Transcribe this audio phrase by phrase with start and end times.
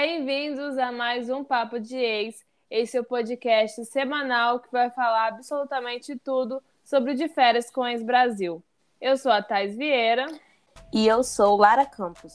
[0.00, 2.46] Bem-vindos a mais um Papo de Ex.
[2.70, 7.84] Esse é o podcast semanal que vai falar absolutamente tudo sobre o de férias com
[7.84, 8.62] ex Brasil.
[9.00, 10.26] Eu sou a Thais Vieira.
[10.94, 12.32] E eu sou Lara Campos.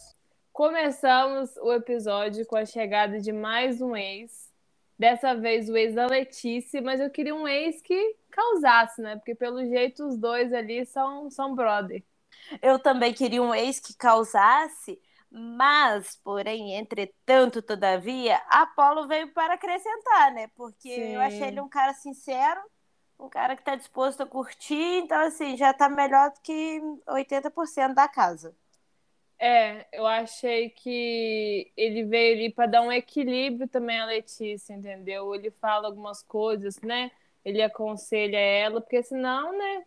[0.52, 4.52] Começamos o episódio com a chegada de mais um ex.
[5.00, 9.16] Dessa vez o ex da Letícia, mas eu queria um ex que causasse, né?
[9.16, 12.04] Porque pelo jeito os dois ali são, são brother.
[12.62, 15.00] Eu também queria um ex que causasse,
[15.36, 20.48] mas, porém, entretanto, todavia, Apolo veio para acrescentar, né?
[20.56, 21.16] Porque Sim.
[21.16, 22.62] eu achei ele um cara sincero,
[23.20, 27.96] um cara que está disposto a curtir, então, assim, já está melhor do que 80%
[27.96, 28.56] da casa.
[29.40, 35.34] É, eu achei que ele veio ali para dar um equilíbrio também à Letícia, entendeu?
[35.34, 37.10] Ele fala algumas coisas, né?
[37.44, 39.84] Ele aconselha ela, porque senão, né?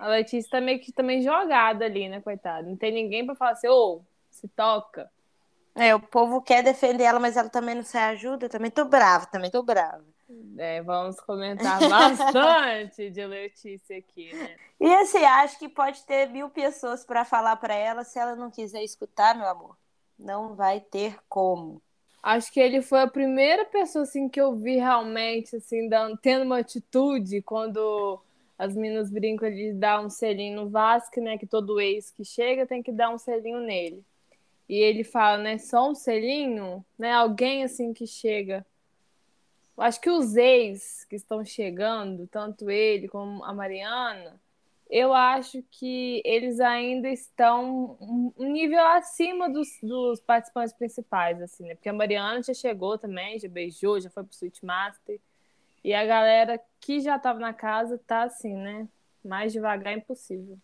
[0.00, 2.68] A Letícia tá meio que também jogada ali, né, coitada?
[2.68, 5.10] Não tem ninguém para falar assim, ô, oh, se toca.
[5.74, 8.48] É, o povo quer defender ela, mas ela também não se ajuda.
[8.48, 10.04] também tô brava, também tô brava.
[10.56, 14.56] É, vamos comentar bastante de Letícia aqui, né?
[14.80, 18.50] E assim, acho que pode ter mil pessoas para falar para ela, se ela não
[18.50, 19.76] quiser escutar, meu amor,
[20.18, 21.82] não vai ter como.
[22.22, 26.44] Acho que ele foi a primeira pessoa assim que eu vi realmente assim dando, tendo
[26.44, 28.18] uma atitude quando
[28.58, 31.36] as meninas brincam de dar um selinho no Vasco, né?
[31.36, 34.02] Que todo ex que chega tem que dar um selinho nele.
[34.68, 35.58] E ele fala, né?
[35.58, 37.12] Só um selinho, né?
[37.12, 38.64] Alguém assim que chega
[39.76, 44.40] Acho que os ex que estão chegando, tanto ele como a Mariana,
[44.88, 47.96] eu acho que eles ainda estão
[48.38, 51.74] um nível acima dos, dos participantes principais, assim, né?
[51.74, 55.18] Porque a Mariana já chegou também, já beijou, já foi pro Sweet Master.
[55.82, 58.86] E a galera que já estava na casa tá assim, né?
[59.24, 60.56] Mais devagar é impossível.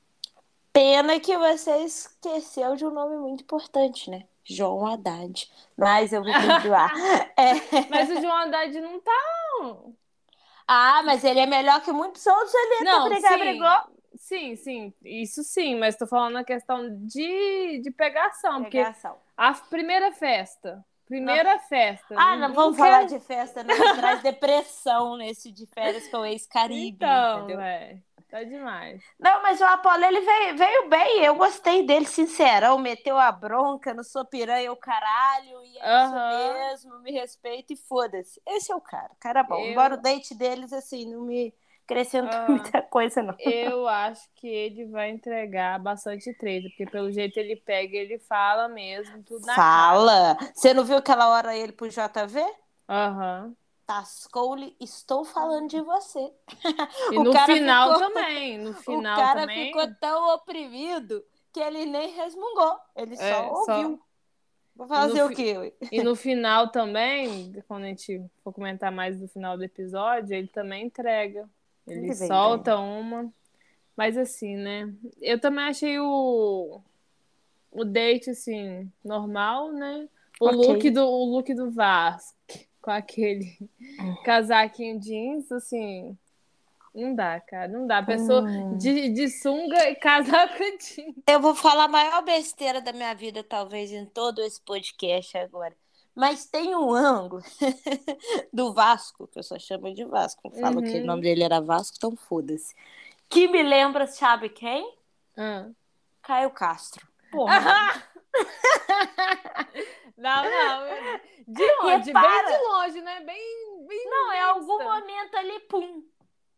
[0.72, 4.24] Pena que você esqueceu de um nome muito importante, né?
[4.44, 5.50] João Haddad.
[5.76, 6.92] Mas eu vou perdoar.
[7.36, 7.54] é.
[7.88, 9.12] Mas o João Haddad não tá.
[10.66, 12.84] Ah, mas ele é melhor que muitos outros ali.
[12.84, 13.38] Não, brigar, sim.
[13.38, 14.00] brigou.
[14.16, 18.64] Sim, sim, isso sim, mas tô falando a questão de, de pegação.
[18.64, 19.12] Pegação.
[19.12, 20.84] Porque a primeira festa.
[21.06, 21.60] Primeira não.
[21.60, 22.14] festa.
[22.16, 22.88] Ah, não, não vamos quero...
[22.88, 23.96] falar de festa, não.
[23.96, 26.96] Traz depressão nesse de férias com o ex-Caribe.
[26.96, 27.60] Então, entendeu?
[27.60, 27.98] É.
[28.30, 29.02] Tá demais.
[29.18, 31.24] Não, mas o Apolo, ele veio, veio bem.
[31.24, 32.78] Eu gostei dele, sincerão.
[32.78, 35.64] Meteu a bronca, não sou piranha, o caralho.
[35.64, 38.40] E é isso mesmo, me respeita e foda-se.
[38.46, 39.56] Esse é o cara, cara bom.
[39.56, 39.72] Eu...
[39.72, 41.52] Embora o date deles, assim, não me
[41.84, 42.50] acrescentou uhum.
[42.50, 43.34] muita coisa, não.
[43.40, 48.68] Eu acho que ele vai entregar bastante treta, porque pelo jeito ele pega ele fala
[48.68, 50.36] mesmo, tudo na Fala!
[50.36, 50.52] Cara.
[50.54, 52.40] Você não viu aquela hora ele pro JV?
[52.88, 53.46] Aham.
[53.46, 53.56] Uhum.
[53.90, 56.32] Tascou-lhe, estou falando de você.
[57.10, 58.06] E no final ficou...
[58.06, 59.66] também, no final O cara também...
[59.66, 63.64] ficou tão oprimido que ele nem resmungou, ele só é, ouviu.
[63.66, 63.98] Só...
[64.76, 65.74] Vou fazer o quê?
[65.90, 70.46] E no final também, quando a gente for comentar mais do final do episódio, ele
[70.46, 71.50] também entrega.
[71.84, 72.84] Ele, ele solta bem.
[72.84, 73.32] uma.
[73.96, 74.88] Mas assim, né?
[75.20, 76.80] Eu também achei o,
[77.72, 80.08] o date, assim, normal, né?
[80.40, 80.68] O, okay.
[80.68, 82.38] look, do, o look do Vasco
[82.80, 83.56] com aquele
[84.24, 86.16] casaquinho jeans, assim.
[86.94, 88.02] Não dá, cara, não dá.
[88.02, 88.76] Pessoa hum.
[88.76, 91.14] de, de sunga e casaco jeans.
[91.26, 95.74] Eu vou falar a maior besteira da minha vida, talvez, em todo esse podcast agora.
[96.14, 97.42] Mas tem um ângulo
[98.52, 100.40] do Vasco, que eu só chamo de Vasco.
[100.44, 100.84] Eu falo uhum.
[100.84, 102.74] que o nome dele era Vasco, então foda-se.
[103.28, 104.82] Que me lembra, sabe quem?
[105.36, 105.74] Uhum.
[106.22, 107.06] Caio Castro.
[107.30, 108.04] Porra.
[110.20, 111.20] Não, não.
[111.48, 113.20] De longe, bem de longe, né?
[113.22, 116.04] Bem, bem Não, é algum momento ali, pum.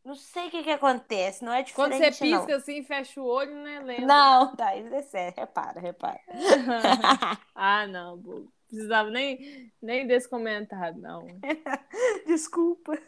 [0.04, 2.56] Não sei o que que acontece, não é diferente, Quando você pisca não.
[2.56, 3.80] assim, fecha o olho, né?
[3.80, 4.04] Lembra?
[4.06, 5.34] Não, tá, isso é sério.
[5.38, 6.20] Repara, repara.
[7.54, 8.52] ah, não, bobo.
[8.66, 11.26] Precisava nem, nem desse comentário, não.
[12.26, 12.98] Desculpa.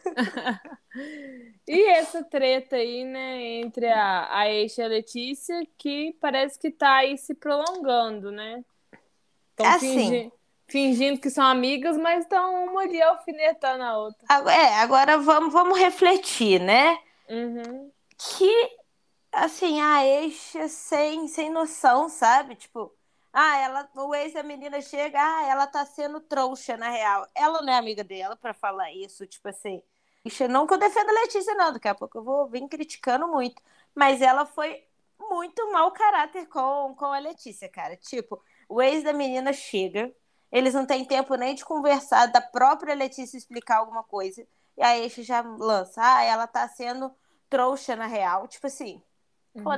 [1.67, 6.71] e essa treta aí, né, entre a, a Eixa e a Letícia, que parece que
[6.71, 8.63] tá aí se prolongando, né?
[9.55, 9.97] Tão assim.
[9.97, 10.33] Fingindo,
[10.67, 14.25] fingindo que são amigas, mas estão uma ali alfinetando a outra.
[14.51, 16.97] É, agora vamos, vamos refletir, né?
[17.29, 17.91] Uhum.
[18.17, 18.77] Que,
[19.31, 22.55] assim, a Eixa sem, sem noção, sabe?
[22.55, 22.95] Tipo
[23.37, 27.27] ah, ela, o ex da menina chega, ah, ela tá sendo trouxa, na real.
[27.35, 29.83] Ela não é amiga dela para falar isso, tipo assim.
[30.49, 33.61] Não que eu defenda a Letícia, não, daqui a pouco eu vou vir criticando muito.
[33.93, 34.87] Mas ela foi
[35.19, 37.97] muito mau caráter com, com a Letícia, cara.
[37.97, 40.15] Tipo, o ex da menina chega,
[40.51, 44.45] eles não têm tempo nem de conversar, da própria Letícia explicar alguma coisa.
[44.77, 47.11] E a ex já lança, ah, ela tá sendo
[47.49, 48.47] trouxa na real.
[48.47, 49.01] Tipo assim,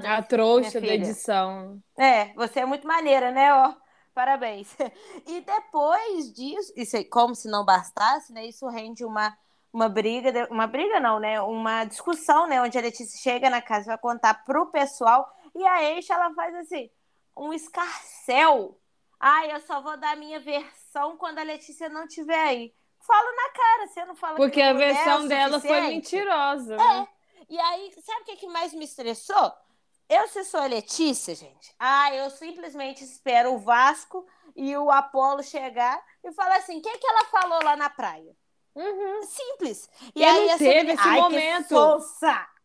[0.06, 1.82] a trouxa da edição.
[1.98, 3.54] É, você é muito maneira, né?
[3.54, 3.74] Ó,
[4.14, 4.76] parabéns.
[5.28, 8.46] E depois depois disso, isso aí, como se não bastasse, né?
[8.46, 9.38] Isso rende uma,
[9.72, 11.40] uma briga, uma briga não, né?
[11.42, 12.62] Uma discussão, né?
[12.62, 16.34] Onde a Letícia chega na casa e vai contar pro pessoal e a Eixa, ela
[16.34, 16.90] faz assim,
[17.36, 18.80] um escarcel.
[19.20, 22.74] Ah, eu só vou dar a minha versão quando a Letícia não estiver aí.
[23.00, 26.76] Fala na cara, você não fala Porque a versão é dela foi mentirosa.
[26.76, 26.78] É.
[26.78, 27.08] Né?
[27.50, 29.54] E aí, sabe o que, que mais me estressou?
[30.10, 34.26] Eu, se sou a Letícia, gente, ah, eu simplesmente espero o Vasco
[34.56, 38.36] e o Apolo chegar e falar assim: o que, que ela falou lá na praia?
[38.74, 39.24] Uhum.
[39.24, 39.90] Simples.
[40.16, 41.68] E, e aí, não teve esse Ai, momento.
[41.68, 41.74] Que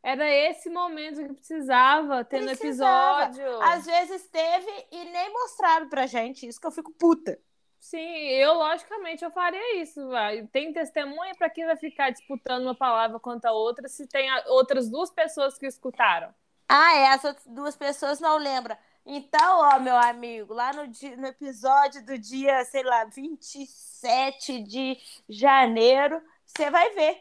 [0.03, 3.27] Era esse momento que precisava ter precisava.
[3.27, 3.63] no episódio.
[3.63, 6.47] Às vezes teve e nem mostraram pra gente.
[6.47, 7.39] Isso que eu fico puta.
[7.79, 10.09] Sim, eu logicamente eu faria isso.
[10.09, 10.47] Vai.
[10.49, 14.89] Tem testemunha para quem vai ficar disputando uma palavra contra a outra se tem outras
[14.89, 16.35] duas pessoas que escutaram.
[16.69, 18.77] Ah, é, essas duas pessoas não lembram.
[19.05, 24.97] Então, ó, meu amigo, lá no, dia, no episódio do dia, sei lá, 27 de
[25.29, 27.21] janeiro, você vai ver.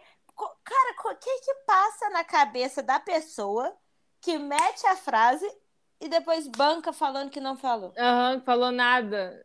[0.64, 3.76] Cara, o que que passa na cabeça da pessoa
[4.20, 5.50] que mete a frase
[6.00, 7.94] e depois banca falando que não falou?
[7.98, 9.44] Aham, uhum, falou nada.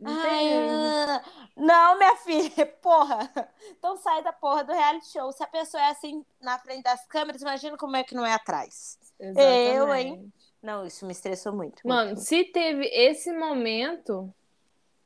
[0.00, 1.22] Não, Ai,
[1.56, 3.30] não, minha filha, porra.
[3.70, 5.32] Então sai da porra do reality show.
[5.32, 8.32] Se a pessoa é assim na frente das câmeras, imagina como é que não é
[8.32, 8.98] atrás.
[9.18, 9.76] Exatamente.
[9.76, 10.32] Eu, hein?
[10.62, 11.86] Não, isso me estressou muito.
[11.86, 12.20] Mano, muito.
[12.20, 14.32] se teve esse momento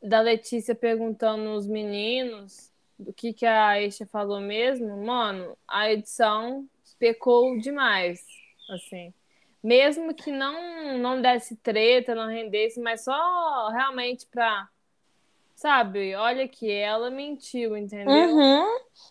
[0.03, 6.69] da Letícia perguntando os meninos do que, que a Eixa falou mesmo, mano, a edição
[6.99, 8.25] pecou demais,
[8.71, 9.13] assim.
[9.63, 14.69] Mesmo que não, não desse treta, não rendesse, mas só realmente pra
[15.63, 16.13] Sabe?
[16.17, 18.13] Olha que ela mentiu, entendeu?
[18.13, 18.67] Uhum.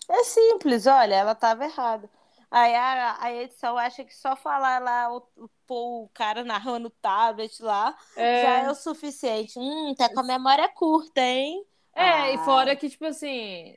[0.09, 2.09] É simples, olha, ela estava errada.
[2.51, 6.91] Aí a, a, edição acha que só falar lá, o, o, o cara narrando o
[7.01, 8.41] tablet lá, é.
[8.41, 9.57] já é o suficiente.
[9.57, 11.65] Hum, tá com a memória curta, hein?
[11.93, 12.33] É, ah.
[12.33, 13.75] e fora que, tipo assim,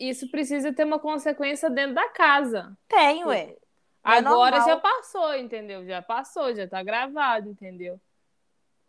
[0.00, 2.76] isso precisa ter uma consequência dentro da casa.
[2.88, 3.50] Tem, ué.
[3.50, 3.58] É
[4.02, 5.84] Agora já passou, entendeu?
[5.84, 8.00] Já passou, já tá gravado, entendeu?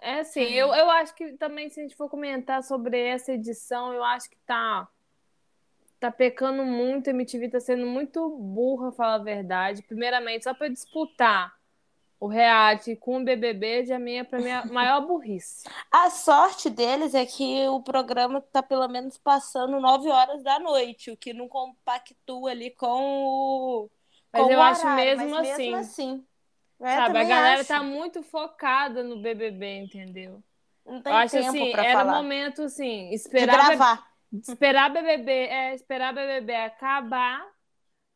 [0.02, 3.94] É assim, eu, eu acho que também, se a gente for comentar sobre essa edição,
[3.94, 4.88] eu acho que tá,
[6.00, 9.84] tá pecando muito, a MTV tá sendo muito burra, falar a verdade.
[9.84, 11.59] Primeiramente, só para disputar
[12.20, 15.68] o reality com o BBB, já minha, pra mim, a maior burrice.
[15.92, 21.12] A sorte deles é que o programa tá pelo menos passando 9 horas da noite,
[21.12, 22.88] o que não compactua ali com
[23.24, 23.90] o.
[24.32, 25.72] Mas com eu o acho horário, mesmo mas assim.
[25.72, 26.26] Mesmo assim
[26.82, 27.68] é, Sabe, a galera acho.
[27.68, 30.42] tá muito focada no BBB, entendeu?
[30.86, 32.22] Não tem eu acho tempo assim, era falar.
[32.22, 34.08] momento assim, esperar De gravar.
[34.32, 37.46] esperar BBB, é, esperar BBB acabar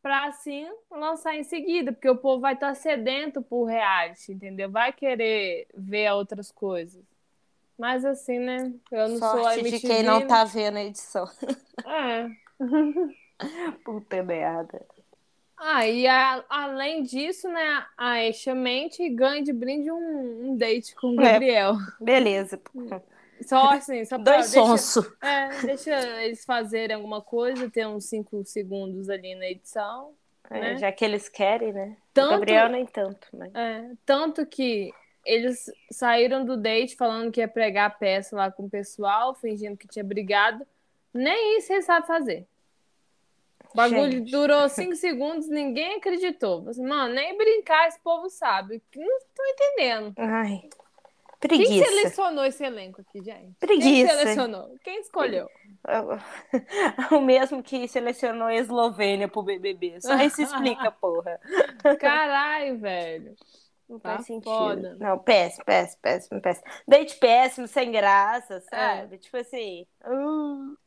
[0.04, 4.70] para assim lançar em seguida, porque o povo vai estar tá sedento por reality, entendeu?
[4.70, 7.02] Vai querer ver outras coisas.
[7.80, 8.74] Mas assim, né?
[8.92, 11.26] Eu não Sorte sou a MTV, de quem não tá vendo a edição.
[11.86, 12.30] É.
[13.84, 14.86] Puta merda.
[15.58, 20.94] Ah, e a, além disso, né, a Esha mente ganha de brinde um, um date
[20.96, 21.74] com o é, Gabriel.
[21.74, 22.62] É, beleza.
[23.44, 25.06] Só assim, só pra, Dois sonsos.
[25.22, 30.14] É, deixa eles fazerem alguma coisa, ter uns cinco segundos ali na edição.
[30.50, 30.78] É, né?
[30.78, 31.98] Já que eles querem, né?
[32.14, 33.28] Tanto, o Gabriel nem tanto.
[33.34, 33.54] Mas...
[33.56, 34.92] É, tanto que
[35.26, 39.88] eles saíram do date falando que ia pregar peça lá com o pessoal, fingindo que
[39.88, 40.66] tinha brigado.
[41.14, 42.48] Nem isso eles sabem fazer.
[43.74, 44.32] O bagulho Gente.
[44.32, 46.68] durou cinco segundos, ninguém acreditou.
[46.70, 48.82] Assim, Mano, nem brincar esse povo sabe.
[48.96, 50.14] Não tô entendendo.
[50.18, 50.70] Ai,
[51.48, 51.72] preguiça.
[51.72, 53.54] Quem selecionou esse elenco aqui, gente?
[53.60, 53.90] Preguiça.
[53.90, 54.76] Quem selecionou?
[54.84, 55.50] Quem escolheu?
[57.12, 60.00] O mesmo que selecionou a Eslovênia pro BBB.
[60.00, 61.40] Só isso explica, porra.
[62.00, 63.36] Caralho, velho.
[63.90, 64.46] Não tá faz sentido.
[64.46, 64.96] Foda.
[65.00, 66.66] Não, péssimo, péssimo, péssimo, péssimo.
[66.88, 69.16] Date péssimo, sem graça, sabe?
[69.16, 69.18] É.
[69.18, 69.86] Tipo assim.
[70.06, 70.78] Uh...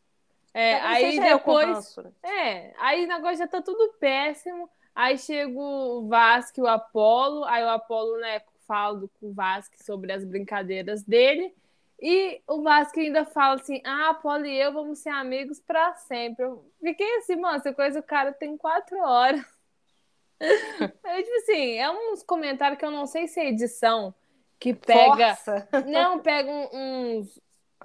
[0.55, 1.95] É, aí depois.
[2.23, 4.71] É, aí o negócio já tá tudo péssimo.
[4.95, 7.45] Aí chega o Vasco e o Apolo.
[7.45, 11.55] Aí o Apolo, né, fala com o Vasco sobre as brincadeiras dele.
[12.01, 16.45] E o Vasco ainda fala assim: ah, Apolo e eu vamos ser amigos para sempre.
[16.45, 19.45] Eu fiquei assim, mano, essa coisa o cara tem quatro horas.
[20.41, 24.15] é tipo assim, é uns comentários que eu não sei se é edição
[24.59, 25.35] que pega.
[25.37, 25.69] Força.
[25.87, 27.41] Não, pega uns,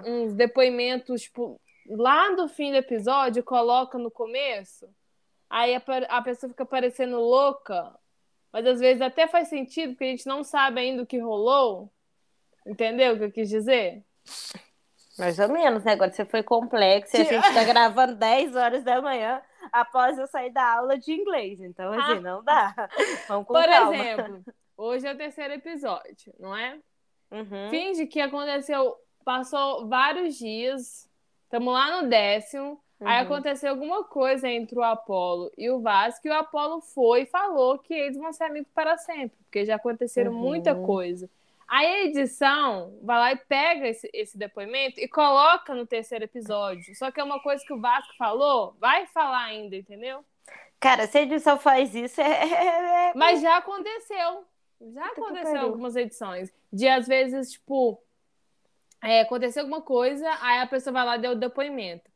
[0.06, 4.88] uns depoimentos, tipo, lá do fim do episódio coloca no começo,
[5.50, 7.94] aí a, a pessoa fica parecendo louca,
[8.52, 11.92] mas às vezes até faz sentido, porque a gente não sabe ainda o que rolou.
[12.66, 14.04] Entendeu o que eu quis dizer?
[15.18, 15.94] Mais ou menos, né?
[15.94, 19.42] Agora você foi complexo e a gente tá gravando 10 horas da manhã
[19.72, 21.60] após eu sair da aula de inglês.
[21.60, 22.22] Então, assim, ah.
[22.22, 22.74] não dá.
[23.28, 23.96] Vamos com Por calma.
[23.96, 24.44] exemplo,
[24.78, 26.80] hoje é o terceiro episódio, não é?
[27.32, 27.70] Uhum.
[27.70, 31.10] Finge que aconteceu, passou vários dias
[31.52, 32.82] Estamos lá no décimo.
[33.02, 33.08] Uhum.
[33.08, 37.26] Aí aconteceu alguma coisa entre o Apolo e o Vasco, e o Apolo foi e
[37.26, 40.38] falou que eles vão ser amigos para sempre, porque já aconteceram Uhum.
[40.40, 41.28] muita coisa.
[41.68, 46.94] Aí a edição vai lá e pega esse, esse depoimento e coloca no terceiro episódio.
[46.96, 50.24] Só que é uma coisa que o Vasco falou, vai falar ainda, entendeu?
[50.80, 52.26] Cara, se a edição faz isso, é.
[52.26, 54.46] é- é- Mas já aconteceu.
[54.94, 56.52] Já aconteceu algumas edições.
[56.74, 58.02] De às vezes, tipo,
[59.02, 62.11] é, aconteceu alguma coisa, aí a pessoa vai lá e deu o depoimento.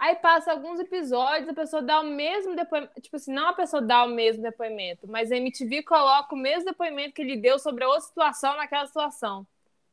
[0.00, 2.98] Aí passa alguns episódios, a pessoa dá o mesmo depoimento.
[3.02, 6.64] Tipo assim, não a pessoa dá o mesmo depoimento, mas a MTV coloca o mesmo
[6.64, 9.46] depoimento que ele deu sobre a outra situação naquela situação.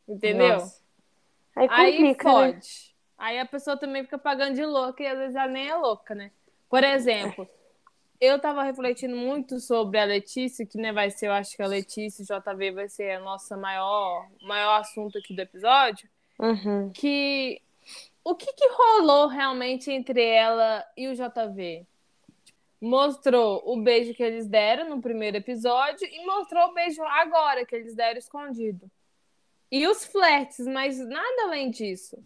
[0.08, 0.60] Entendeu?
[0.60, 0.82] Nossa.
[1.54, 2.60] Aí Aí complica, né?
[3.18, 6.16] Aí a pessoa também fica pagando de louca e às vezes ela nem é louca,
[6.16, 6.32] né?
[6.70, 7.46] Por exemplo,
[8.22, 11.68] eu tava refletindo muito sobre a Letícia, que né, vai ser, eu acho que a
[11.68, 16.08] Letícia e o JV vai ser a nossa maior, maior assunto aqui do episódio,
[16.40, 16.92] Uhum.
[16.94, 17.62] que
[18.30, 21.86] o que, que rolou realmente entre ela e o JV?
[22.80, 27.76] Mostrou o beijo que eles deram no primeiro episódio e mostrou o beijo agora que
[27.76, 28.90] eles deram escondido.
[29.72, 32.22] E os flertes, mas nada além disso.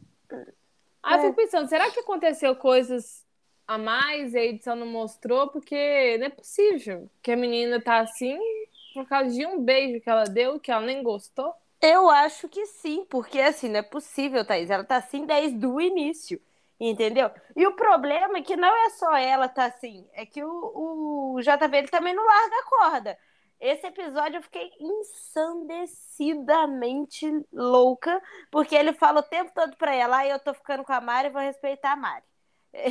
[1.03, 1.21] Aí eu É.
[1.21, 3.25] fico pensando, será que aconteceu coisas
[3.67, 5.47] a mais e a edição não mostrou?
[5.49, 8.37] Porque não é possível que a menina tá assim
[8.93, 11.53] por causa de um beijo que ela deu, que ela nem gostou.
[11.81, 14.69] Eu acho que sim, porque assim, não é possível, Thaís.
[14.69, 16.39] Ela tá assim desde o início,
[16.79, 17.31] entendeu?
[17.55, 21.41] E o problema é que não é só ela tá assim, é que o, o
[21.41, 23.17] JV ele também não larga a corda.
[23.59, 28.21] Esse episódio eu fiquei ensandecidamente louca,
[28.51, 31.29] porque ele fala o tempo todo pra ela, ah, eu tô ficando com a Mari,
[31.29, 32.23] vou respeitar a Mari.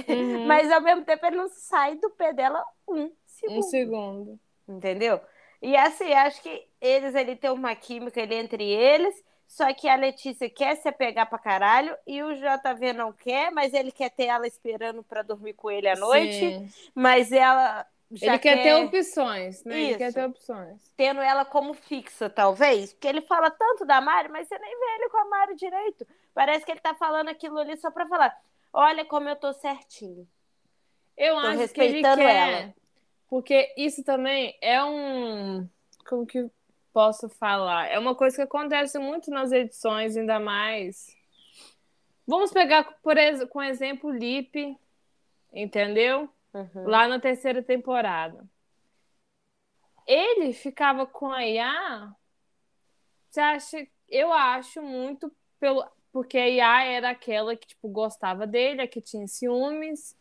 [0.09, 0.47] Uhum.
[0.47, 3.59] Mas ao mesmo tempo ele não sai do pé dela um segundo.
[3.59, 4.41] Um segundo.
[4.69, 5.21] Entendeu?
[5.63, 9.15] E assim, acho que eles ali têm uma química ali entre eles,
[9.47, 13.75] só que a Letícia quer se apegar pra caralho e o JV não quer, mas
[13.75, 16.73] ele quer ter ela esperando pra dormir com ele à noite, Sim.
[16.95, 19.83] mas ela já Ele quer ter opções, né?
[19.83, 19.99] Ele Isso.
[19.99, 20.97] quer ter opções.
[20.97, 24.87] tendo ela como fixa, talvez, porque ele fala tanto da Mari, mas você nem vê
[24.97, 26.07] ele com a Mari direito.
[26.35, 28.37] Parece que ele tá falando aquilo ali só pra falar,
[28.73, 30.29] olha como eu tô certinho.
[31.17, 32.37] Eu Tô acho que ele quer.
[32.37, 32.75] ela.
[33.31, 35.69] Porque isso também é um.
[36.09, 36.51] Como que
[36.93, 37.87] posso falar?
[37.87, 41.17] É uma coisa que acontece muito nas edições, ainda mais.
[42.27, 43.45] Vamos pegar, por ex...
[43.45, 44.77] com exemplo, o Lip,
[45.53, 46.29] entendeu?
[46.53, 46.85] Uhum.
[46.85, 48.45] Lá na terceira temporada.
[50.05, 52.13] Ele ficava com a Iá.
[53.31, 53.87] Você acha?
[54.09, 55.87] Eu acho muito pelo.
[56.13, 60.17] Porque a Iá era aquela que, tipo, gostava dele, a que tinha ciúmes,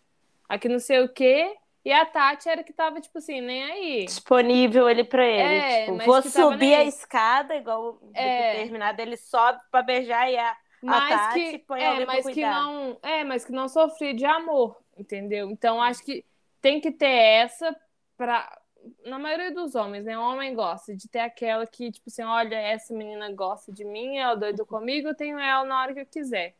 [0.47, 1.57] a que não sei o quê.
[1.83, 4.05] E a Tati era que tava, tipo assim, nem aí.
[4.05, 5.41] disponível ele pra ele.
[5.41, 8.53] É, tipo, vou subir a escada, igual É.
[8.53, 12.27] determinado, ele sobe pra beijar e a, a Mas Tati que, põe é, pra mas
[12.27, 15.49] que não, é, mas que não sofria de amor, entendeu?
[15.49, 16.25] Então acho que
[16.61, 17.75] tem que ter essa
[18.17, 18.59] para
[19.05, 20.17] na maioria dos homens, né?
[20.17, 24.17] O homem gosta de ter aquela que, tipo assim, olha, essa menina gosta de mim,
[24.17, 26.55] ela é doida comigo, eu tenho ela na hora que eu quiser.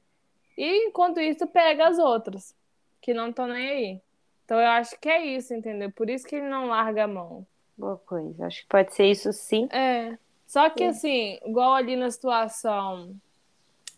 [0.58, 2.56] E enquanto isso, pega as outras,
[3.02, 4.02] que não estão nem aí.
[4.50, 5.92] Então eu acho que é isso, entendeu?
[5.92, 7.46] Por isso que ele não larga a mão.
[7.78, 8.48] Boa coisa.
[8.48, 9.70] Acho que pode ser isso sim.
[9.72, 10.18] É.
[10.48, 11.38] Só que Sim.
[11.38, 13.16] assim, igual ali na situação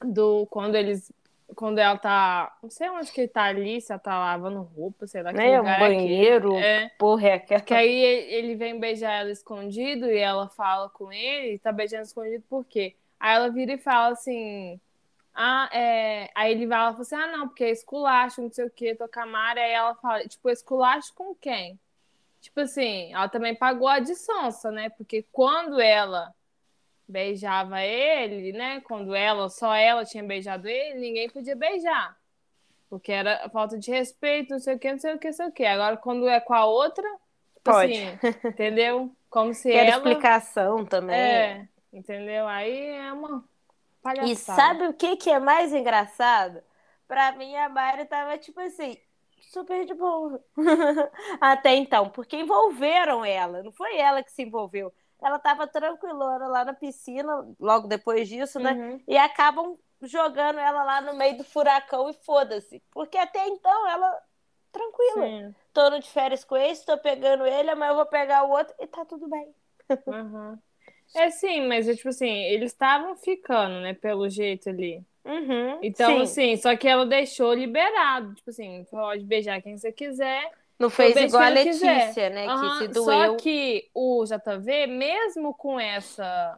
[0.03, 1.09] do quando eles.
[1.55, 2.53] Quando ela tá.
[2.61, 5.37] Não sei onde que ele tá ali, se ela tá lavando roupa, sei lá que
[5.37, 5.53] Né?
[5.55, 6.91] Um lugar é banheiro, É.
[6.99, 7.61] porra, é aquela.
[7.61, 12.03] Que aí ele ele vem beijar ela escondido e ela fala com ele, tá beijando
[12.03, 12.93] escondido por quê?
[13.17, 14.81] Aí ela vira e fala assim.
[15.33, 16.29] Ah, é...
[16.35, 18.95] Aí ele vai ela fala assim: ah, não, porque é esculacho, não sei o quê,
[18.95, 19.59] tô com a Mari.
[19.59, 21.79] Aí ela fala, tipo, esculacho com quem?
[22.41, 24.89] Tipo assim, ela também pagou a de sonsa, né?
[24.89, 26.33] Porque quando ela
[27.07, 28.81] beijava ele, né?
[28.81, 32.17] Quando ela, só ela tinha beijado ele, ninguém podia beijar.
[32.89, 35.47] Porque era falta de respeito, não sei o que, não sei o que, não sei
[35.47, 35.65] o que.
[35.65, 37.07] Agora, quando é com a outra,
[37.53, 37.93] tipo Pode.
[37.93, 39.15] assim, entendeu?
[39.29, 39.97] Como se Quero ela.
[39.97, 41.15] explicação também.
[41.15, 42.47] É, entendeu?
[42.47, 43.45] Aí é uma
[44.01, 44.31] palhaçada.
[44.31, 46.61] E sabe o que, que é mais engraçado?
[47.07, 48.97] Pra mim, a Mari tava tipo assim,
[49.41, 50.43] super de boa.
[51.41, 54.93] Até então, porque envolveram ela, não foi ela que se envolveu.
[55.21, 58.73] Ela tava tranquilona lá na piscina, logo depois disso, né?
[58.73, 59.03] Uhum.
[59.07, 62.81] E acabam jogando ela lá no meio do furacão e foda-se.
[62.91, 64.19] Porque até então ela
[64.71, 65.27] tranquila.
[65.27, 65.55] Sim.
[65.73, 68.73] Tô no de férias com esse, tô pegando ele, amanhã eu vou pegar o outro
[68.79, 69.53] e tá tudo bem.
[70.07, 70.57] Uhum.
[71.15, 75.03] É sim, mas é tipo assim, eles estavam ficando, né, pelo jeito ali.
[75.23, 76.21] Uhum, Então, sim.
[76.23, 78.33] assim, só que ela deixou liberado.
[78.35, 80.51] Tipo assim, pode beijar quem você quiser.
[80.79, 81.97] Não fez igual a ele quiser.
[82.05, 82.47] Letícia, né?
[82.47, 83.37] Aham, Que se Só doeu.
[83.37, 86.57] que o JV, mesmo com essa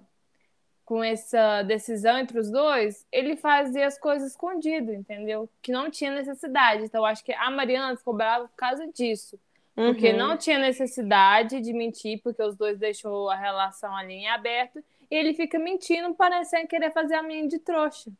[0.85, 5.49] com essa decisão entre os dois, ele fazia as coisas escondido, entendeu?
[5.61, 6.83] Que não tinha necessidade.
[6.83, 9.39] Então, acho que a Mariana ficou brava por causa disso.
[9.75, 10.17] Porque Uhum.
[10.17, 14.79] não tinha necessidade de mentir, porque os dois deixou a relação ali em aberto.
[15.09, 18.11] E ele fica mentindo, parecendo querer fazer a menina de trouxa,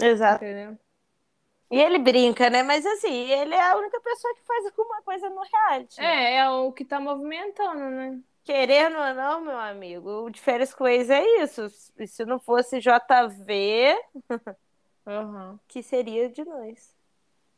[0.00, 0.44] Exato.
[0.44, 0.78] entendeu?
[1.70, 2.62] E ele brinca, né?
[2.62, 6.00] Mas assim, ele é a única pessoa que faz alguma coisa no reality.
[6.00, 6.34] né?
[6.34, 8.18] É, é o que tá movimentando, né?
[8.44, 11.66] Querendo ou não, meu amigo, o de férias com ex é isso.
[11.98, 13.94] E se não fosse JV,
[15.06, 15.60] Aham.
[15.68, 16.96] que seria de nós?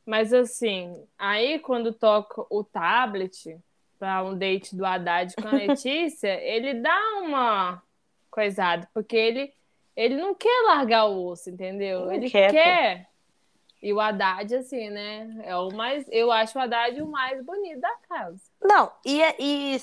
[0.04, 3.58] Mas assim, aí quando toca o tablet
[3.98, 7.82] para um date do Haddad com a Letícia, ele dá uma
[8.30, 9.52] coisada, porque ele,
[9.94, 12.06] ele não quer largar o osso, entendeu?
[12.06, 13.10] Não ele quer, quer.
[13.82, 15.40] E o Haddad, assim, né?
[15.42, 16.06] É o mais.
[16.10, 18.40] Eu acho o Haddad o mais bonito da casa.
[18.60, 19.80] Não, e, e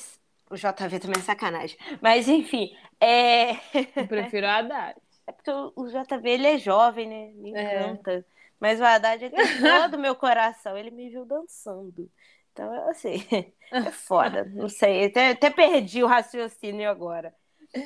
[0.49, 1.77] o JV também é sacanagem.
[1.99, 3.53] Mas enfim, é,
[3.95, 4.95] Eu prefiro o Haddad.
[5.27, 7.31] é porque o, JV ele é jovem, né?
[7.35, 8.23] Me É.
[8.59, 10.77] Mas o Haddad é todo o meu coração.
[10.77, 12.11] Ele me viu dançando.
[12.51, 13.17] Então, assim,
[13.71, 14.45] é foda.
[14.45, 17.35] Não sei, até, até perdi o raciocínio agora.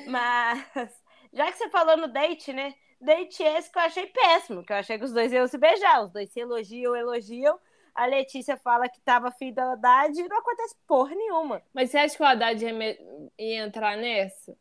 [0.05, 0.65] Mas,
[1.33, 2.73] já que você falou no date, né?
[2.99, 6.03] Date esse que eu achei péssimo, que eu achei que os dois iam se beijar.
[6.03, 7.59] Os dois se elogiam, elogiam.
[7.93, 11.61] A Letícia fala que tava afim da Haddad e não acontece porra nenhuma.
[11.73, 12.97] Mas você acha que o Haddad ia, me-
[13.37, 14.55] ia entrar nessa?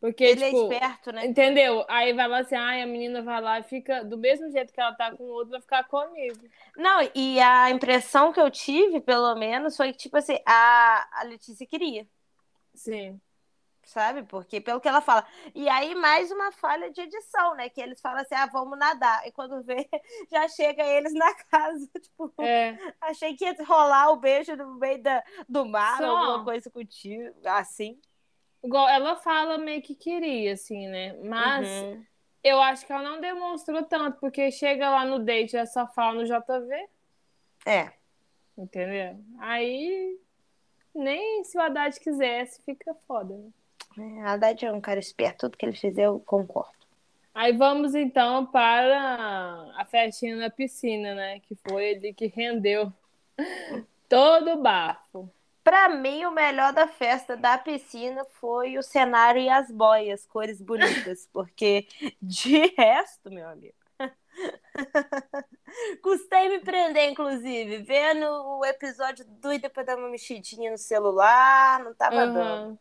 [0.00, 1.26] Porque, Ele tipo, é esperto, né?
[1.26, 1.84] Entendeu?
[1.88, 4.80] Aí vai lá assim, ai, a menina vai lá e fica do mesmo jeito que
[4.80, 6.48] ela tá com o outro, vai ficar comigo.
[6.76, 11.24] Não, e a impressão que eu tive, pelo menos, foi que, tipo assim, a, a
[11.24, 12.08] Letícia queria,
[12.74, 13.20] Sim.
[13.84, 14.22] sabe?
[14.24, 15.26] Porque, pelo que ela fala.
[15.54, 17.68] E aí, mais uma falha de edição, né?
[17.68, 19.26] Que eles falam assim, ah, vamos nadar.
[19.26, 19.88] E quando vê,
[20.30, 21.88] já chega eles na casa.
[22.00, 22.78] Tipo, É.
[23.00, 26.04] achei que ia rolar o beijo no meio da, do mar, Só.
[26.06, 28.00] alguma coisa contigo, assim.
[28.62, 31.14] Igual ela fala meio que queria, assim, né?
[31.24, 32.04] Mas Uhum.
[32.44, 36.20] eu acho que ela não demonstrou tanto, porque chega lá no date e só fala
[36.20, 36.88] no JV,
[37.66, 37.92] É.
[38.56, 39.18] entendeu?
[39.38, 40.18] Aí
[40.94, 43.50] nem se o Haddad quisesse, fica foda, né?
[43.98, 46.78] É, Haddad é um cara esperto, tudo que ele fizer eu concordo.
[47.34, 51.40] Aí vamos então para a festinha na piscina, né?
[51.40, 52.92] Que foi ele que rendeu
[54.08, 55.30] todo o bafo.
[55.70, 60.60] Pra mim, o melhor da festa da piscina foi o cenário e as boias, cores
[60.60, 61.86] bonitas, porque
[62.20, 63.76] de resto, meu amigo.
[66.02, 71.94] Custei me prender, inclusive, vendo o episódio doido pra dar uma mexidinha no celular, não
[71.94, 72.34] tava dando.
[72.34, 72.78] Aham.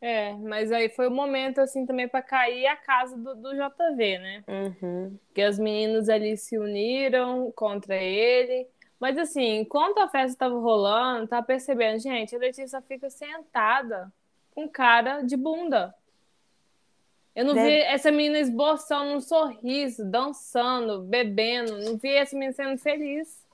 [0.00, 4.18] É, mas aí foi o momento, assim, também para cair a casa do, do JV,
[4.18, 4.44] né?
[4.46, 5.18] Uhum.
[5.34, 8.68] que as meninas ali se uniram contra ele.
[8.98, 14.12] Mas assim, enquanto a festa estava rolando, tá percebendo, gente, a Letícia fica sentada
[14.54, 15.94] com cara de bunda.
[17.34, 21.78] Eu não Deve- vi essa menina esboçando um sorriso, dançando, bebendo.
[21.78, 23.44] Não vi essa menina sendo feliz.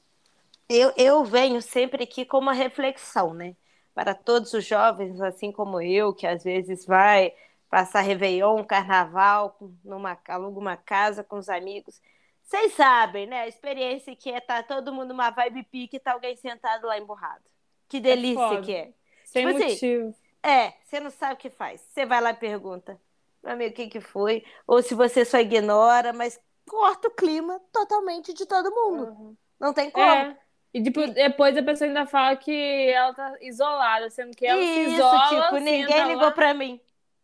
[0.68, 3.56] Eu, eu venho sempre aqui com uma reflexão, né?
[3.92, 7.34] Para todos os jovens, assim como eu, que às vezes vai
[7.68, 12.00] passar Réveillon, Carnaval, numa, aluga uma casa com os amigos.
[12.42, 13.42] Vocês sabem, né?
[13.42, 16.98] A experiência que é estar todo mundo numa vibe pique e tá alguém sentado lá
[16.98, 17.44] emburrado.
[17.88, 18.62] Que delícia foda.
[18.62, 18.92] que é.
[19.24, 20.14] Sem Tipo assim, motivo.
[20.42, 21.80] É, você não sabe o que faz.
[21.80, 23.00] Você vai lá e pergunta,
[23.42, 24.44] meu amigo, o que que foi?
[24.66, 29.04] Ou se você só ignora, mas corta o clima totalmente de todo mundo.
[29.04, 29.36] Uhum.
[29.60, 30.04] Não tem como.
[30.04, 30.36] É.
[30.74, 34.80] E tipo, depois a pessoa ainda fala que ela tá isolada, sendo que ela se
[34.84, 35.28] Isso, isola.
[35.44, 36.30] tipo, ninguém ligou lá.
[36.32, 36.80] pra mim.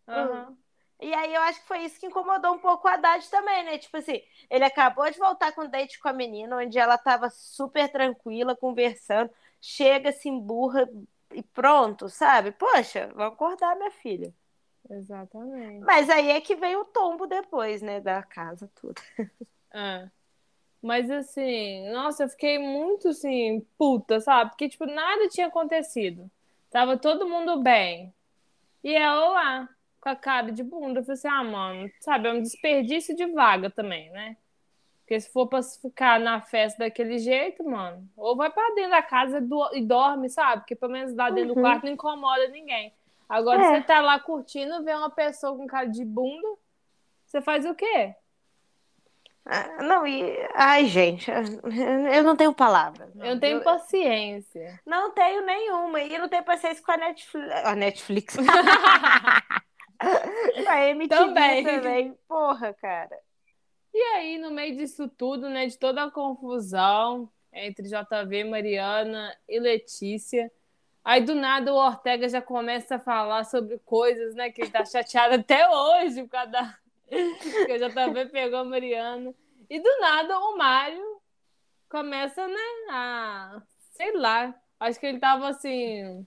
[0.06, 0.57] Aham.
[1.00, 3.78] E aí eu acho que foi isso que incomodou um pouco o Haddad também, né?
[3.78, 7.30] Tipo assim, ele acabou de voltar com o date com a menina, onde ela tava
[7.30, 9.30] super tranquila, conversando,
[9.60, 10.88] chega, se emburra
[11.32, 12.50] e pronto, sabe?
[12.52, 14.34] Poxa, vamos acordar, minha filha.
[14.90, 15.84] Exatamente.
[15.84, 18.00] Mas aí é que veio o tombo depois, né?
[18.00, 19.00] Da casa, tudo.
[19.70, 20.08] É.
[20.80, 24.50] Mas assim, nossa, eu fiquei muito assim, puta, sabe?
[24.50, 26.30] Porque, tipo, nada tinha acontecido.
[26.70, 28.14] Tava todo mundo bem.
[28.82, 29.68] E ela lá,
[30.00, 31.00] com a cara de bunda.
[31.00, 34.36] Eu falei assim, ah, mano, sabe, é um desperdício de vaga também, né?
[35.00, 39.02] Porque se for pra ficar na festa daquele jeito, mano, ou vai pra dentro da
[39.02, 40.62] casa e do- dorme, sabe?
[40.62, 41.62] Porque pelo menos lá dentro do Uhum.
[41.62, 42.92] quarto não incomoda ninguém.
[43.28, 43.68] Agora, É.
[43.76, 46.46] você tá lá curtindo, vê uma pessoa com cara de bunda,
[47.24, 48.14] você faz o quê?
[49.50, 50.22] Ah, não, e.
[50.54, 51.30] Ai, gente,
[52.14, 53.10] eu não tenho palavra.
[53.16, 54.78] Eu não tenho paciência.
[54.84, 56.02] Não tenho nenhuma.
[56.02, 57.64] E eu não tenho paciência com a Netflix.
[57.64, 58.36] A Netflix.
[60.68, 61.64] a MTV Também.
[61.64, 62.18] também.
[62.28, 63.18] Porra, cara.
[63.92, 69.58] E aí, no meio disso tudo, né, de toda a confusão entre JV, Mariana e
[69.58, 70.52] Letícia,
[71.02, 74.84] aí do nada o Ortega já começa a falar sobre coisas, né, que ele tá
[74.84, 79.34] chateado até hoje por causa da, que o JV pegou a Mariana.
[79.68, 81.20] E do nada o Mário
[81.88, 83.62] começa, né, a.
[83.92, 84.54] Sei lá.
[84.78, 86.26] Acho que ele tava assim.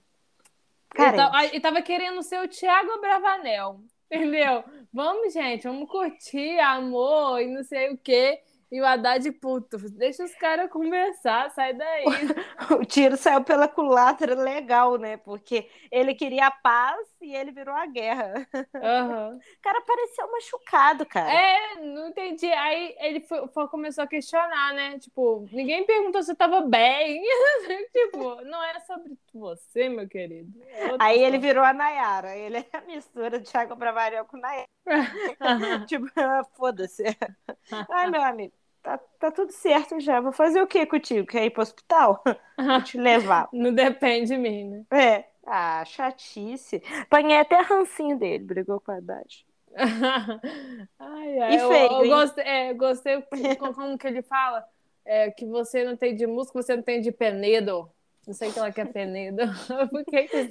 [0.96, 3.80] Ele tava, ele tava querendo ser o Thiago Bravanel.
[4.10, 4.62] Entendeu?
[4.92, 8.40] Vamos, gente, vamos curtir amor e não sei o quê.
[8.70, 12.04] E o Haddad, puto, deixa os caras conversar, sai daí.
[12.78, 15.18] o tiro saiu pela culatra legal, né?
[15.18, 18.46] Porque ele queria a paz e ele virou a guerra.
[18.74, 19.38] Uhum.
[19.42, 21.32] O cara pareceu machucado, cara.
[21.32, 22.46] É, não entendi.
[22.46, 24.98] Aí ele foi, foi, começou a questionar, né?
[24.98, 27.22] Tipo, ninguém perguntou se eu tava bem.
[27.92, 30.50] tipo, não era sobre você, meu querido.
[30.64, 32.36] É Aí ele virou a Nayara.
[32.36, 34.66] Ele é a mistura de Thiago Bravanel com Nayara.
[35.86, 36.06] tipo,
[36.56, 37.04] foda-se.
[37.90, 40.20] Ai, meu amigo tá, tá tudo certo já.
[40.20, 41.26] Vou fazer o que contigo?
[41.26, 42.22] Quer ir pro hospital?
[42.58, 43.48] Vou te levar.
[43.52, 44.84] Não depende de mim, né?
[44.90, 45.31] É.
[45.44, 46.82] Ah, chatice.
[47.02, 49.46] Apanhei até rancinho dele, brigou com a Haddad.
[50.98, 53.22] ai, ai, e feio, eu, eu gostei, é, gostei
[53.58, 54.62] como que ele fala
[55.04, 57.90] é, que você não tem de música, você não tem de penedo.
[58.26, 59.42] Não sei o que ela quer penedo.
[59.90, 60.50] Por que que isso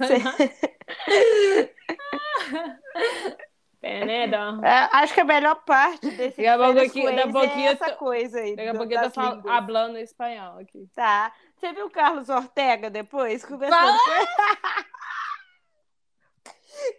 [3.79, 4.35] Penedo.
[4.63, 8.55] É, acho que a melhor parte desse daqui a da pouquinho é essa coisa aí.
[8.55, 10.87] Daqui a pouquinho eu tô falando espanhol aqui.
[10.93, 11.33] Tá.
[11.61, 13.45] Você viu o Carlos Ortega depois?
[13.45, 14.01] Conversando com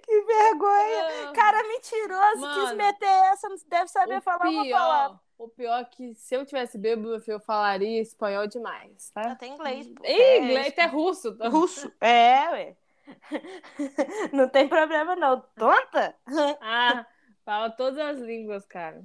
[0.05, 1.29] Que vergonha!
[1.29, 5.20] Ah, Cara mentiroso, Mano, quis meter essa, não deve saber falar pior, uma palavra.
[5.37, 9.33] O pior é que se eu tivesse bêbado, eu falaria espanhol demais, tá?
[9.33, 9.87] Até inglês.
[9.87, 11.37] Ih, é, inglês até russo.
[11.37, 11.48] Tá?
[11.48, 12.77] Russo, é, ué.
[14.33, 15.40] Não tem problema, não.
[15.57, 16.14] Tonta?
[16.61, 17.05] ah,
[17.44, 19.03] fala todas as línguas, cara.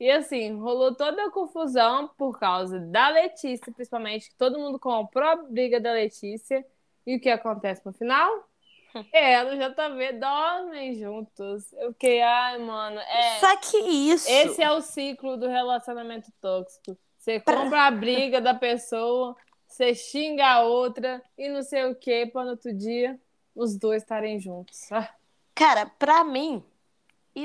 [0.00, 5.28] E assim, rolou toda a confusão por causa da Letícia, principalmente, que todo mundo comprou
[5.28, 6.66] a briga da Letícia.
[7.06, 8.48] E o que acontece no final?
[9.12, 11.70] Ela já tá vendo, dormem juntos.
[11.74, 12.98] Eu fiquei, ai, mano.
[12.98, 14.26] É, Só que isso.
[14.26, 16.96] Esse é o ciclo do relacionamento tóxico.
[17.18, 19.36] Você compra a briga da pessoa,
[19.68, 23.20] você xinga a outra e não sei o que, para no outro dia
[23.54, 24.90] os dois estarem juntos.
[24.90, 25.14] Ah.
[25.54, 26.64] Cara, pra mim,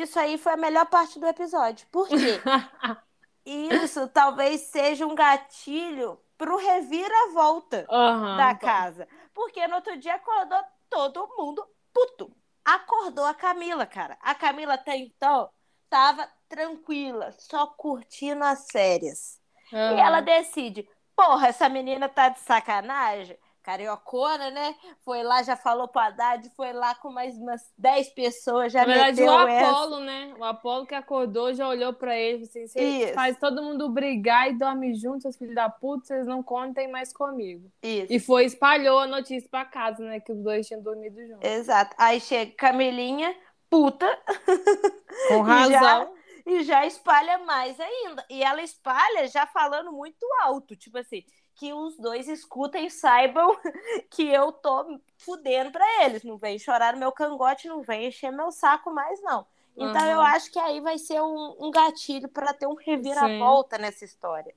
[0.01, 1.87] isso aí foi a melhor parte do episódio.
[1.91, 2.15] Por quê?
[3.45, 9.07] isso talvez seja um gatilho pro reviravolta uhum, da casa.
[9.33, 12.31] Porque no outro dia acordou todo mundo puto.
[12.63, 14.17] Acordou a Camila, cara.
[14.21, 15.49] A Camila até então
[15.89, 19.39] tava tranquila, só curtindo as férias.
[19.71, 19.97] Uhum.
[19.97, 23.37] E ela decide: Porra, essa menina tá de sacanagem.
[23.65, 24.75] Cariocona, né?
[25.03, 28.85] Foi lá, já falou pro Haddad, foi lá com mais umas 10 pessoas, já Na
[28.85, 30.05] verdade, o Apolo, essa.
[30.05, 30.33] né?
[30.37, 34.53] O Apolo que acordou já olhou pra ele assim: você faz todo mundo brigar e
[34.53, 37.71] dorme junto, seus filhos da puta, vocês não contem mais comigo.
[37.81, 38.13] Isso.
[38.13, 40.19] E foi, espalhou a notícia pra casa, né?
[40.19, 41.49] Que os dois tinham dormido juntos.
[41.49, 41.95] Exato.
[41.97, 43.35] Aí chega Camilinha,
[43.67, 44.05] puta.
[45.27, 46.13] Com razão
[46.45, 48.23] e já espalha mais ainda.
[48.29, 51.23] E ela espalha já falando muito alto, tipo assim,
[51.55, 53.55] que os dois escutem e saibam
[54.11, 56.23] que eu tô fudendo pra eles.
[56.23, 59.45] Não vem chorar no meu cangote, não vem encher meu saco mais, não.
[59.75, 60.11] Então uhum.
[60.11, 63.81] eu acho que aí vai ser um, um gatilho para ter um reviravolta Sim.
[63.81, 64.53] nessa história.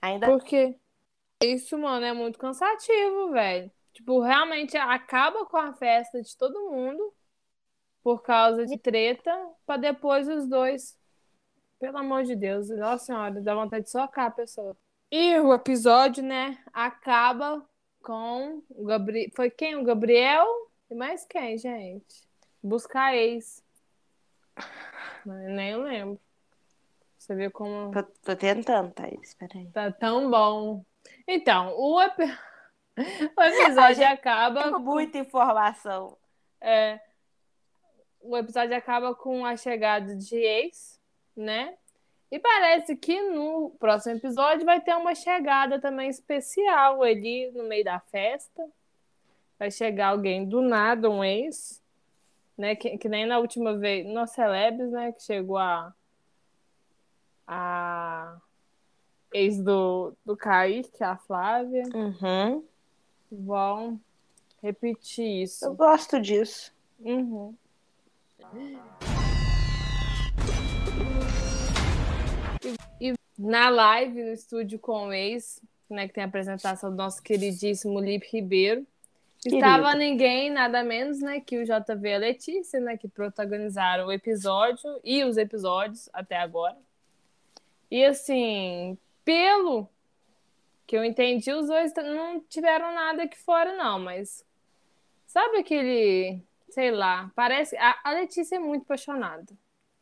[0.00, 0.76] Ainda Porque
[1.42, 3.70] isso, mano, é muito cansativo, velho.
[3.92, 7.12] Tipo, realmente acaba com a festa de todo mundo
[8.02, 9.30] por causa de treta,
[9.66, 10.98] para depois os dois
[11.78, 14.76] pelo amor de Deus, nossa senhora, dá vontade de socar a pessoa.
[15.10, 17.66] E o episódio, né, acaba
[18.02, 19.30] com o Gabriel.
[19.34, 19.74] Foi quem?
[19.74, 20.46] O Gabriel?
[20.90, 22.28] E mais quem, gente?
[22.62, 23.64] Buscar ex.
[25.24, 26.20] Nem eu lembro.
[27.18, 27.90] Você viu como.
[27.90, 29.34] Tô, tô tentando, Thaís.
[29.34, 29.66] Peraí.
[29.72, 30.84] Tá tão bom.
[31.26, 32.18] Então, o, ep...
[33.36, 34.70] o episódio acaba.
[34.70, 36.16] Com muita informação.
[36.60, 37.00] É.
[38.20, 41.00] O episódio acaba com a chegada de ex
[41.36, 41.74] né?
[42.30, 47.84] E parece que no próximo episódio vai ter uma chegada também especial ali no meio
[47.84, 48.68] da festa.
[49.58, 51.82] Vai chegar alguém do nada, um ex,
[52.56, 52.76] né?
[52.76, 55.12] Que, que nem na última vez, no Celebs, né?
[55.12, 55.92] Que chegou a.
[57.46, 58.38] a
[59.32, 61.82] ex do, do Kaique, a Flávia.
[61.94, 62.64] Uhum.
[63.30, 64.00] Vão
[64.62, 65.64] repetir isso.
[65.64, 66.72] Eu gosto disso.
[67.00, 67.54] Uhum.
[73.00, 77.22] E na live, no estúdio com o ex, né, que tem a apresentação do nosso
[77.22, 78.86] queridíssimo Lipe Ribeiro,
[79.44, 84.12] estava ninguém, nada menos, né, que o JV e a Letícia, né, que protagonizaram o
[84.12, 86.76] episódio e os episódios até agora.
[87.90, 89.88] E assim, pelo
[90.86, 94.44] que eu entendi, os dois não tiveram nada aqui fora, não, mas
[95.26, 97.76] sabe aquele, sei lá, parece.
[97.76, 99.52] A, a Letícia é muito apaixonada.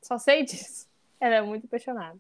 [0.03, 0.89] Só sei disso.
[1.21, 2.19] Ela é muito apaixonada.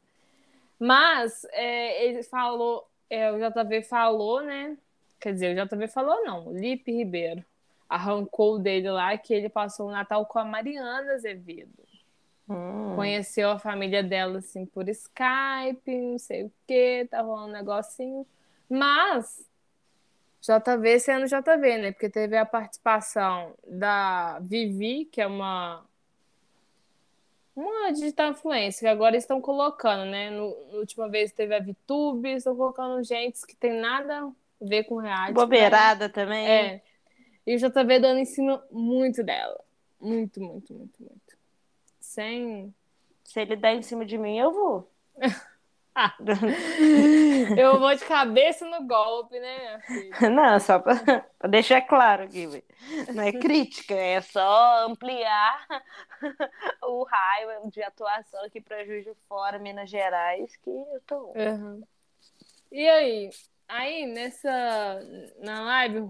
[0.78, 4.76] Mas é, ele falou, é, o JV falou, né?
[5.20, 7.44] Quer dizer, o JV falou não, o Lipe Ribeiro
[7.88, 11.88] arrancou dele lá que ele passou o Natal com a Mariana Azevedo.
[12.48, 12.94] Hum.
[12.94, 18.26] Conheceu a família dela assim por Skype, não sei o que, tá rolando um negocinho.
[18.68, 19.46] Mas
[20.40, 21.92] JV sendo JV, né?
[21.92, 25.84] Porque teve a participação da Vivi, que é uma
[27.58, 30.30] uma digital influencer, que agora estão colocando, né?
[30.30, 34.84] No, na última vez teve a VTube, estão colocando gente que tem nada a ver
[34.84, 35.32] com reality.
[35.32, 36.12] Bobeirada né?
[36.12, 36.46] também.
[36.46, 36.82] É.
[37.46, 39.58] E o JV dando em cima muito dela.
[40.00, 41.38] Muito, muito, muito, muito.
[42.00, 42.72] Sem.
[43.24, 44.90] Se ele der em cima de mim, eu vou.
[47.58, 49.80] eu vou de cabeça no golpe, né,
[50.30, 52.46] Não, só para deixar claro aqui.
[53.12, 55.66] Não é crítica, é só ampliar
[56.82, 61.32] o raio de atuação aqui para Juiz de Fora, Minas Gerais, que eu tô.
[61.34, 61.82] Uhum.
[62.70, 63.30] E aí?
[63.66, 64.50] Aí, nessa.
[65.40, 66.08] Na live,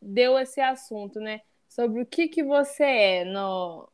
[0.00, 1.40] deu esse assunto, né?
[1.68, 3.88] Sobre o que, que você é no,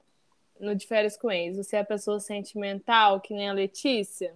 [0.59, 1.57] no De Férias com Ex.
[1.57, 4.35] Você é a pessoa sentimental, que nem a Letícia?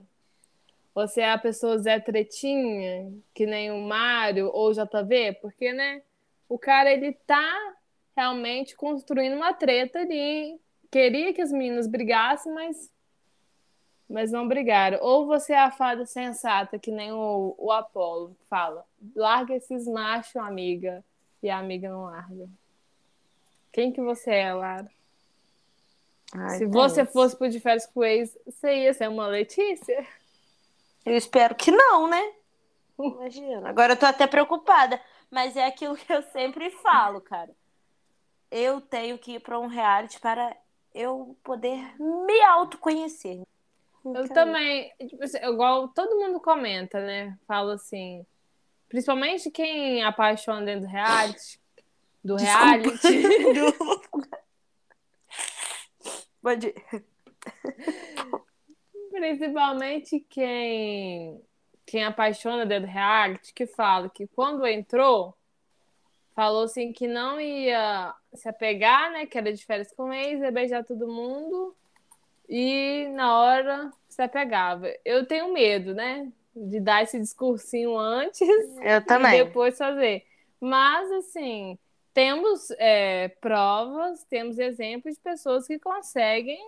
[0.95, 5.33] Você é a pessoa Zé Tretinha, que nem o Mário ou o JV?
[5.41, 6.03] Porque, né?
[6.49, 7.75] O cara, ele tá
[8.17, 10.59] realmente construindo uma treta ali.
[10.91, 12.93] Queria que as meninas brigassem, mas
[14.09, 14.99] mas não brigaram.
[15.01, 18.85] Ou você é a fada sensata, que nem o, o Apolo fala.
[19.17, 21.03] Larga esses machos, amiga
[21.43, 22.49] e a amiga não larga.
[23.73, 24.89] Quem que você é, Lara?
[26.33, 26.93] Ai, Se Deus.
[26.93, 30.07] você fosse pro de férias com o ex, você ia ser uma Letícia?
[31.05, 32.33] Eu espero que não, né?
[32.99, 33.69] Imagina.
[33.69, 35.01] Agora eu tô até preocupada.
[35.31, 37.51] Mas é aquilo que eu sempre falo, cara.
[38.51, 40.57] Eu tenho que ir para um reality para
[40.95, 43.43] eu poder me autoconhecer.
[44.05, 47.37] Eu também, tipo assim, igual todo mundo comenta, né?
[47.49, 48.25] Fala assim,
[48.95, 51.61] Principalmente quem apaixona dentro do reality.
[52.23, 53.23] Do reality.
[56.41, 56.73] Pode.
[59.15, 61.41] Principalmente quem
[61.87, 65.37] quem apaixona dentro do reality, que fala que quando entrou,
[66.35, 69.27] falou assim que não ia se apegar, né?
[69.27, 71.77] Que era de férias com ex, ia beijar todo mundo
[72.49, 74.89] e na hora se apegava.
[75.05, 76.33] Eu tenho medo, né?
[76.55, 78.41] de dar esse discursinho antes
[78.83, 79.41] Eu também.
[79.41, 80.25] e depois fazer.
[80.61, 81.79] Mas, assim,
[82.13, 86.63] temos é, provas, temos exemplos de pessoas que conseguem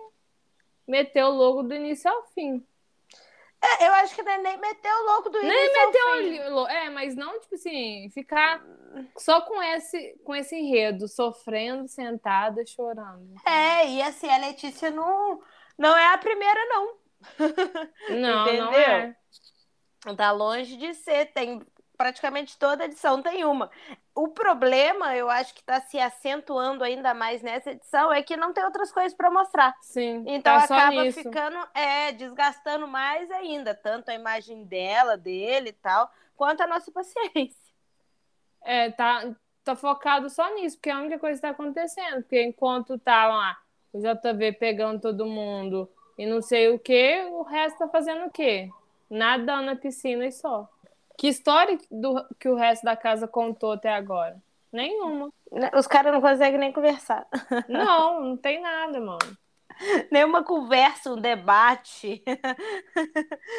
[0.87, 2.65] meter o logo do início ao fim.
[3.61, 6.53] É, eu acho que é nem meter o louco do início nem ao fim.
[6.53, 8.63] O, é, mas não, tipo assim, ficar
[9.17, 13.33] só com esse, com esse enredo, sofrendo, sentada, chorando.
[13.45, 15.41] É, e assim, a Letícia não,
[15.77, 16.97] não é a primeira, não.
[18.09, 18.65] Não, Entendeu?
[18.65, 19.15] não é.
[20.15, 21.59] Tá longe de ser, tem
[21.97, 23.69] praticamente toda edição tem uma.
[24.13, 28.53] O problema, eu acho que está se acentuando ainda mais nessa edição, é que não
[28.53, 29.75] tem outras coisas para mostrar.
[29.81, 30.23] Sim.
[30.27, 36.09] Então tá acaba ficando, é, desgastando mais ainda, tanto a imagem dela, dele e tal,
[36.35, 37.67] quanto a nossa paciência.
[38.63, 42.21] É, tá, tá focado só nisso, porque é a única coisa que está acontecendo.
[42.21, 43.57] Porque enquanto tá lá
[43.93, 48.31] o JV pegando todo mundo e não sei o que, o resto tá fazendo o
[48.31, 48.69] quê?
[49.09, 50.69] Nada na piscina e só.
[51.17, 54.39] Que história do, que o resto da casa contou até agora?
[54.71, 55.33] Nenhuma.
[55.75, 57.25] Os caras não conseguem nem conversar.
[57.67, 59.37] Não, não tem nada, mano.
[60.11, 62.23] Nenhuma conversa, um debate.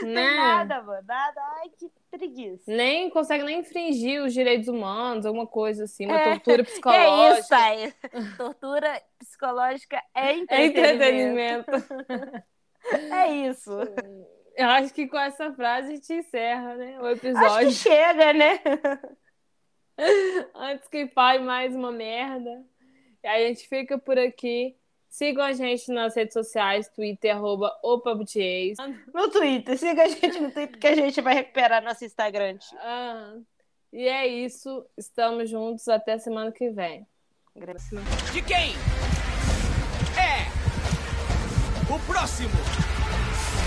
[0.03, 0.37] Né?
[0.37, 1.03] nada, mano.
[1.07, 1.41] Nada.
[1.61, 2.65] Ai, que preguiça.
[2.67, 7.07] Nem consegue nem infringir os direitos humanos, alguma coisa assim, uma é, tortura psicológica.
[7.07, 7.95] É isso, aí.
[8.37, 11.71] Tortura psicológica é entretenimento.
[12.91, 13.13] É entretenimento.
[13.13, 13.71] é isso.
[14.59, 17.01] Eu acho que com essa frase a gente encerra, né?
[17.01, 17.47] O episódio.
[17.47, 18.61] Acho que chega, né?
[20.53, 22.65] Antes que fale mais uma merda.
[23.23, 24.75] E a gente fica por aqui.
[25.09, 27.73] Sigam a gente nas redes sociais, Twitter, arroba
[29.15, 32.59] No Twitter, siga a gente no Twitter que a gente vai recuperar nosso Instagram.
[32.79, 33.37] Ah,
[33.93, 34.85] e é isso.
[34.97, 37.07] Estamos juntos até semana que vem.
[38.33, 38.75] De quem?
[40.19, 40.49] É
[41.95, 42.51] o próximo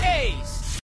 [0.04, 0.51] ex